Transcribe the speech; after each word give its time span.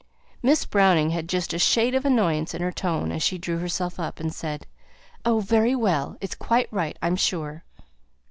Miss 0.41 0.65
Browning 0.65 1.11
had 1.11 1.29
just 1.29 1.53
a 1.53 1.59
shade 1.59 1.93
of 1.93 2.05
annoyance 2.05 2.55
in 2.55 2.61
her 2.63 2.71
tone 2.71 3.11
as 3.11 3.21
she 3.21 3.37
drew 3.37 3.59
herself 3.59 3.99
up, 3.99 4.19
and 4.19 4.33
said, 4.33 4.65
"Oh! 5.25 5.41
very 5.41 5.75
well. 5.75 6.17
It's 6.19 6.33
quite 6.33 6.67
right, 6.73 6.97
I'm 7.03 7.15
sure." 7.15 7.63